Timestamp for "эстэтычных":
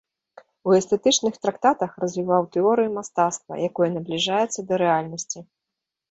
0.77-1.35